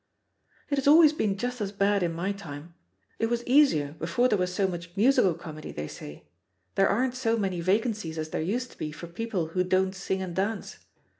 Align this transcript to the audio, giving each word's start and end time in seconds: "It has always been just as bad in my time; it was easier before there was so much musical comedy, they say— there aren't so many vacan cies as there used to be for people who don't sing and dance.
"It 0.71 0.79
has 0.79 0.87
always 0.87 1.13
been 1.13 1.37
just 1.37 1.61
as 1.61 1.71
bad 1.71 2.01
in 2.01 2.11
my 2.11 2.31
time; 2.31 2.73
it 3.19 3.27
was 3.27 3.45
easier 3.45 3.91
before 3.91 4.27
there 4.27 4.37
was 4.39 4.51
so 4.51 4.65
much 4.67 4.97
musical 4.97 5.35
comedy, 5.35 5.71
they 5.71 5.87
say— 5.87 6.27
there 6.73 6.89
aren't 6.89 7.13
so 7.13 7.37
many 7.37 7.61
vacan 7.61 7.91
cies 7.93 8.17
as 8.17 8.29
there 8.31 8.41
used 8.41 8.71
to 8.71 8.79
be 8.79 8.91
for 8.91 9.05
people 9.05 9.49
who 9.49 9.63
don't 9.63 9.93
sing 9.93 10.23
and 10.23 10.35
dance. 10.35 10.79